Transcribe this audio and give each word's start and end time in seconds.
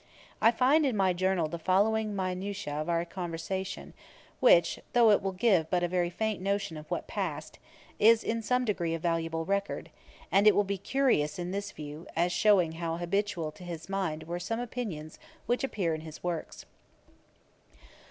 I 0.41 0.49
find 0.49 0.83
in 0.83 0.97
my 0.97 1.13
journal 1.13 1.47
the 1.47 1.59
following 1.59 2.15
minute 2.15 2.67
of 2.67 2.89
our 2.89 3.05
conversation, 3.05 3.93
which, 4.39 4.79
though 4.93 5.11
it 5.11 5.21
will 5.21 5.31
give 5.31 5.69
but 5.69 5.83
a 5.83 5.87
very 5.87 6.09
faint 6.09 6.41
notion 6.41 6.75
of 6.75 6.89
what 6.89 7.05
passed, 7.05 7.59
is 7.99 8.23
in 8.23 8.41
some 8.41 8.65
degree 8.65 8.95
a 8.95 8.97
valuable 8.97 9.45
record; 9.45 9.91
and 10.31 10.47
it 10.47 10.55
will 10.55 10.63
be 10.63 10.79
curious 10.79 11.37
in 11.37 11.51
this 11.51 11.71
view, 11.71 12.07
as 12.15 12.31
shewing 12.31 12.71
how 12.71 12.97
habitual 12.97 13.51
to 13.51 13.63
his 13.63 13.87
mind 13.89 14.23
were 14.23 14.39
some 14.39 14.59
opinions 14.59 15.19
which 15.45 15.63
appear 15.63 15.93
in 15.93 16.01
his 16.01 16.23
works. 16.23 16.65